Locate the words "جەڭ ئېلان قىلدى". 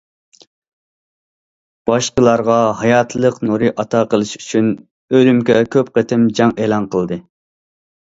6.41-7.25